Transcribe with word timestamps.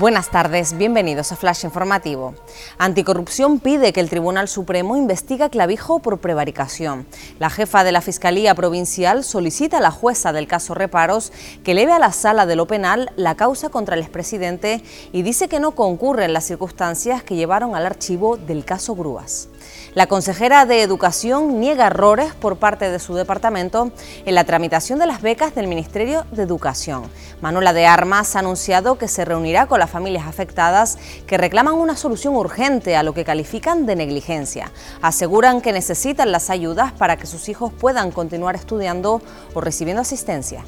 Buenas 0.00 0.30
tardes, 0.30 0.78
bienvenidos 0.78 1.30
a 1.30 1.36
Flash 1.36 1.64
Informativo. 1.64 2.34
Anticorrupción 2.78 3.60
pide 3.60 3.92
que 3.92 4.00
el 4.00 4.08
Tribunal 4.08 4.48
Supremo 4.48 4.96
investigue 4.96 5.44
a 5.44 5.50
Clavijo 5.50 5.98
por 5.98 6.20
prevaricación. 6.20 7.06
La 7.38 7.50
jefa 7.50 7.84
de 7.84 7.92
la 7.92 8.00
Fiscalía 8.00 8.54
Provincial 8.54 9.24
solicita 9.24 9.76
a 9.76 9.82
la 9.82 9.90
jueza 9.90 10.32
del 10.32 10.46
caso 10.46 10.72
Reparos 10.72 11.34
que 11.64 11.72
eleve 11.72 11.92
a 11.92 11.98
la 11.98 12.12
sala 12.12 12.46
de 12.46 12.56
lo 12.56 12.66
penal 12.66 13.12
la 13.16 13.34
causa 13.34 13.68
contra 13.68 13.94
el 13.94 14.00
expresidente 14.00 14.82
y 15.12 15.20
dice 15.20 15.48
que 15.48 15.60
no 15.60 15.72
concurren 15.72 16.32
las 16.32 16.44
circunstancias 16.44 17.22
que 17.22 17.36
llevaron 17.36 17.76
al 17.76 17.84
archivo 17.84 18.38
del 18.38 18.64
caso 18.64 18.94
Grúas. 18.94 19.50
La 19.92 20.06
consejera 20.06 20.64
de 20.64 20.82
Educación 20.82 21.60
niega 21.60 21.88
errores 21.88 22.32
por 22.32 22.56
parte 22.56 22.90
de 22.90 23.00
su 23.00 23.14
departamento 23.14 23.90
en 24.24 24.34
la 24.34 24.44
tramitación 24.44 24.98
de 24.98 25.06
las 25.06 25.20
becas 25.20 25.54
del 25.54 25.66
Ministerio 25.66 26.24
de 26.32 26.42
Educación. 26.42 27.02
Manuela 27.42 27.74
de 27.74 27.86
Armas 27.86 28.34
ha 28.34 28.38
anunciado 28.38 28.96
que 28.96 29.08
se 29.08 29.24
reunirá 29.24 29.66
con 29.66 29.80
familias 29.90 30.26
afectadas 30.26 30.98
que 31.26 31.36
reclaman 31.36 31.74
una 31.74 31.96
solución 31.96 32.36
urgente 32.36 32.96
a 32.96 33.02
lo 33.02 33.12
que 33.12 33.24
califican 33.24 33.86
de 33.86 33.96
negligencia. 33.96 34.72
Aseguran 35.02 35.60
que 35.60 35.72
necesitan 35.72 36.32
las 36.32 36.50
ayudas 36.50 36.92
para 36.92 37.16
que 37.16 37.26
sus 37.26 37.48
hijos 37.48 37.72
puedan 37.72 38.10
continuar 38.10 38.54
estudiando 38.54 39.20
o 39.54 39.60
recibiendo 39.60 40.02
asistencia. 40.02 40.64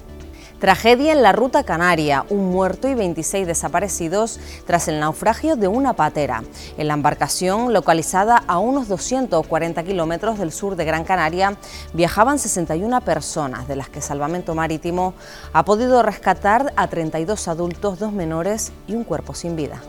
Tragedia 0.63 1.11
en 1.11 1.23
la 1.23 1.33
ruta 1.33 1.65
canaria, 1.65 2.25
un 2.31 2.53
muerto 2.53 2.87
y 2.87 2.95
26 2.95 3.49
desaparecidos 3.49 4.39
tras 4.65 4.87
el 4.87 5.01
naufragio 5.01 5.57
de 5.57 5.67
una 5.67 5.95
patera. 5.95 6.45
En 6.79 6.87
la 6.87 6.95
embarcación, 6.95 7.73
localizada 7.73 8.45
a 8.47 8.59
unos 8.59 8.87
240 8.87 9.83
kilómetros 9.83 10.39
del 10.39 10.53
sur 10.53 10.77
de 10.77 10.85
Gran 10.85 11.03
Canaria, 11.03 11.57
viajaban 11.95 12.39
61 12.39 13.01
personas, 13.01 13.67
de 13.67 13.75
las 13.75 13.89
que 13.89 14.01
Salvamento 14.01 14.55
Marítimo 14.55 15.15
ha 15.53 15.65
podido 15.65 16.01
rescatar 16.01 16.73
a 16.77 16.87
32 16.87 17.49
adultos, 17.49 17.99
dos 17.99 18.13
menores 18.13 18.71
y 18.87 18.95
un 18.95 19.03
cuerpo 19.03 19.35
sin 19.35 19.57
vida. 19.57 19.83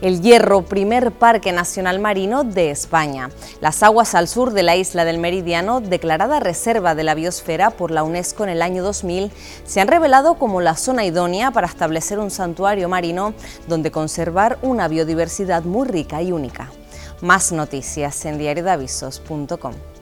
El 0.00 0.22
Hierro, 0.22 0.62
primer 0.62 1.10
parque 1.10 1.50
nacional 1.50 1.98
marino 1.98 2.44
de 2.44 2.70
España. 2.70 3.30
Las 3.60 3.82
aguas 3.82 4.14
al 4.14 4.28
sur 4.28 4.52
de 4.52 4.62
la 4.62 4.76
isla 4.76 5.04
del 5.04 5.18
Meridiano, 5.18 5.80
declarada 5.80 6.38
reserva 6.38 6.94
de 6.94 7.02
la 7.02 7.16
biosfera 7.16 7.70
por 7.70 7.90
la 7.90 8.04
UNESCO 8.04 8.44
en 8.44 8.50
el 8.50 8.62
año 8.62 8.84
2000, 8.84 9.32
se 9.64 9.80
han 9.80 9.88
revelado 9.88 10.34
como 10.34 10.60
la 10.60 10.76
zona 10.76 11.04
idónea 11.04 11.50
para 11.50 11.66
establecer 11.66 12.20
un 12.20 12.30
santuario 12.30 12.88
marino 12.88 13.34
donde 13.66 13.90
conservar 13.90 14.58
una 14.62 14.86
biodiversidad 14.86 15.64
muy 15.64 15.88
rica 15.88 16.22
y 16.22 16.30
única. 16.30 16.70
Más 17.20 17.50
noticias 17.50 18.24
en 18.24 18.38
diariodavisos.com. 18.38 19.97